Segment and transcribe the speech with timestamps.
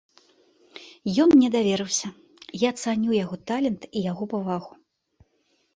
[1.23, 2.07] Ён мне даверыўся,
[2.67, 4.73] я цаню яго талент і яго павагу.